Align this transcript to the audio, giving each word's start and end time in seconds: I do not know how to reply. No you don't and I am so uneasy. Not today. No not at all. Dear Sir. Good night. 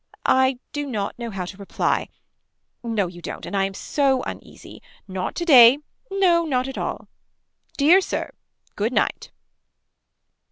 I 0.25 0.57
do 0.71 0.87
not 0.87 1.19
know 1.19 1.29
how 1.29 1.45
to 1.45 1.57
reply. 1.57 2.09
No 2.81 3.05
you 3.05 3.21
don't 3.21 3.45
and 3.45 3.55
I 3.55 3.65
am 3.65 3.75
so 3.75 4.23
uneasy. 4.23 4.81
Not 5.07 5.35
today. 5.35 5.77
No 6.09 6.43
not 6.43 6.67
at 6.67 6.75
all. 6.75 7.07
Dear 7.77 8.01
Sir. 8.01 8.31
Good 8.75 8.93
night. 8.93 9.29